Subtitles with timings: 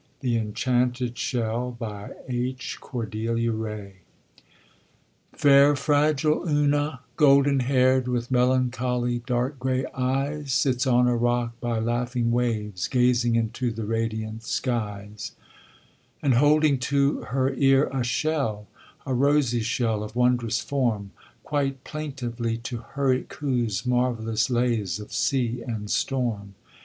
[0.21, 1.77] THE ENCHANTED SHELL
[2.27, 2.77] H.
[2.81, 3.93] CORDELIA RAY
[5.31, 11.77] Fair, fragile Una, golden haired, With melancholy, dark gray eyes, Sits on a rock by
[11.77, 15.33] laughing waves, Gazing into the radiant skies;
[16.23, 18.65] And holding to her ear a shell,
[19.05, 21.11] A rosy shell of wondrous form;
[21.43, 26.55] Quite plaintively to her it coos Marvelous lays of sea and storm.